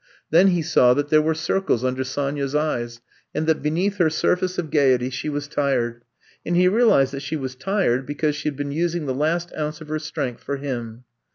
[0.31, 3.01] Then he saw that there were circles imder Sonya 's eyes,
[3.35, 6.01] and that beneath her surface of gaiety she was tired;
[6.43, 9.79] and he realized that she was tired because she had been using the last ounce
[9.79, 11.03] of her strength for him.